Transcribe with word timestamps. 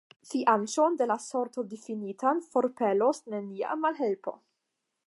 Fianĉon 0.27 0.95
de 1.01 1.07
la 1.11 1.17
sorto 1.25 1.65
difinitan 1.75 2.43
forpelos 2.55 3.25
nenia 3.37 3.79
malhelpo. 3.85 4.37